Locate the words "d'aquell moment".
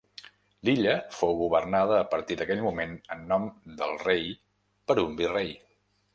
2.39-2.97